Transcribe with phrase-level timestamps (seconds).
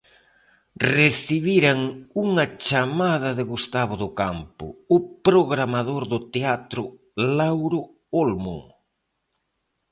[0.99, 1.79] Recibiran
[2.25, 6.81] unha chamada de Gustavo Docampo, o programador do teatro
[7.37, 7.81] Lauro
[8.23, 8.59] Olmo.